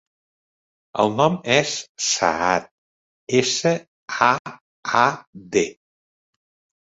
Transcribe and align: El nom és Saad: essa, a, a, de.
El 1.01 1.11
nom 1.17 1.35
és 1.55 1.73
Saad: 2.05 2.65
essa, 3.41 3.73
a, 4.29 4.31
a, 5.03 5.07
de. 5.57 5.65